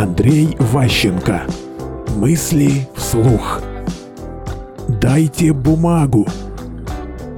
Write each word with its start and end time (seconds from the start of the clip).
Андрей 0.00 0.56
Ващенко. 0.58 1.42
Мысли 2.16 2.88
вслух. 2.96 3.60
Дайте 4.88 5.52
бумагу. 5.52 6.26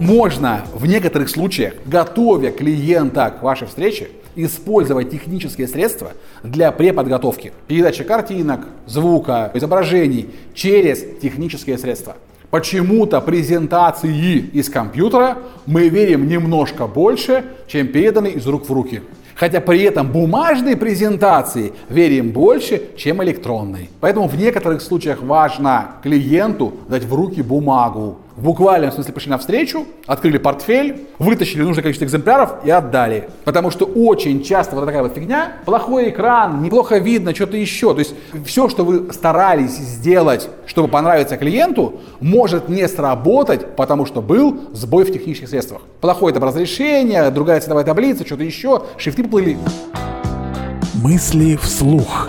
Можно 0.00 0.64
в 0.74 0.84
некоторых 0.84 1.28
случаях, 1.28 1.74
готовя 1.86 2.50
клиента 2.50 3.30
к 3.30 3.44
вашей 3.44 3.68
встрече, 3.68 4.08
использовать 4.34 5.08
технические 5.08 5.68
средства 5.68 6.14
для 6.42 6.72
преподготовки. 6.72 7.52
Передача 7.68 8.02
картинок, 8.02 8.66
звука, 8.86 9.52
изображений 9.54 10.28
через 10.52 11.04
технические 11.22 11.78
средства. 11.78 12.16
Почему-то 12.50 13.20
презентации 13.20 14.38
из 14.52 14.68
компьютера 14.68 15.38
мы 15.66 15.88
верим 15.88 16.26
немножко 16.26 16.88
больше, 16.88 17.44
чем 17.68 17.86
переданные 17.86 18.32
из 18.32 18.44
рук 18.48 18.68
в 18.68 18.72
руки. 18.72 19.02
Хотя 19.38 19.60
при 19.60 19.82
этом 19.82 20.10
бумажные 20.10 20.76
презентации 20.76 21.72
верим 21.88 22.32
больше, 22.32 22.82
чем 22.96 23.22
электронные. 23.22 23.88
Поэтому 24.00 24.26
в 24.26 24.36
некоторых 24.36 24.82
случаях 24.82 25.22
важно 25.22 25.90
клиенту 26.02 26.74
дать 26.88 27.04
в 27.04 27.14
руки 27.14 27.40
бумагу, 27.40 28.18
в 28.38 28.44
буквальном 28.44 28.92
смысле 28.92 29.12
пришли 29.12 29.30
на 29.30 29.38
встречу, 29.38 29.84
открыли 30.06 30.38
портфель, 30.38 31.08
вытащили 31.18 31.62
нужное 31.62 31.82
количество 31.82 32.04
экземпляров 32.04 32.64
и 32.64 32.70
отдали. 32.70 33.28
Потому 33.44 33.72
что 33.72 33.84
очень 33.84 34.44
часто 34.44 34.76
вот 34.76 34.86
такая 34.86 35.02
вот 35.02 35.12
фигня, 35.12 35.54
плохой 35.64 36.10
экран, 36.10 36.62
неплохо 36.62 36.98
видно, 36.98 37.34
что-то 37.34 37.56
еще. 37.56 37.92
То 37.94 37.98
есть 37.98 38.14
все, 38.46 38.68
что 38.68 38.84
вы 38.84 39.12
старались 39.12 39.76
сделать, 39.76 40.48
чтобы 40.66 40.86
понравиться 40.86 41.36
клиенту, 41.36 42.00
может 42.20 42.68
не 42.68 42.86
сработать, 42.86 43.74
потому 43.74 44.06
что 44.06 44.22
был 44.22 44.68
сбой 44.72 45.04
в 45.04 45.12
технических 45.12 45.48
средствах. 45.48 45.82
Плохое 46.00 46.32
там 46.32 46.44
разрешение, 46.44 47.28
другая 47.30 47.60
цветовая 47.60 47.84
таблица, 47.84 48.24
что-то 48.24 48.44
еще, 48.44 48.84
шрифты 48.98 49.24
поплыли. 49.24 49.58
Мысли 50.94 51.56
вслух. 51.56 52.28